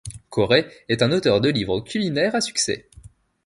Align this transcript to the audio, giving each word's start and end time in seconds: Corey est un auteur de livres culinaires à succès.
Corey 0.31 0.65
est 0.89 1.03
un 1.03 1.11
auteur 1.11 1.41
de 1.41 1.49
livres 1.49 1.79
culinaires 1.81 2.33
à 2.33 2.41
succès. 2.41 2.89